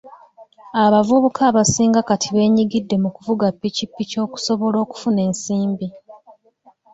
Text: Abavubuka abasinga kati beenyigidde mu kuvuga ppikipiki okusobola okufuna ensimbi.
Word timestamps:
Abavubuka 0.83 1.41
abasinga 1.49 1.99
kati 2.07 2.27
beenyigidde 2.35 2.95
mu 3.03 3.09
kuvuga 3.15 3.45
ppikipiki 3.55 4.15
okusobola 4.25 4.77
okufuna 4.85 5.19
ensimbi. 5.29 5.87